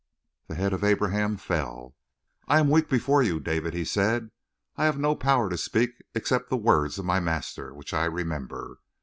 The 0.47 0.55
head 0.55 0.73
of 0.73 0.83
Abraham 0.83 1.37
fell. 1.37 1.95
"I 2.47 2.57
am 2.59 2.71
weak 2.71 2.89
before 2.89 3.21
you, 3.21 3.39
David," 3.39 3.75
he 3.75 3.85
said. 3.85 4.31
"I 4.75 4.85
have 4.85 4.97
no 4.97 5.15
power 5.15 5.47
to 5.47 5.57
speak 5.59 6.01
except 6.15 6.49
the 6.49 6.57
words 6.57 6.97
of 6.97 7.05
my 7.05 7.19
master, 7.19 7.71
which 7.71 7.93
I 7.93 8.05
remember. 8.05 8.79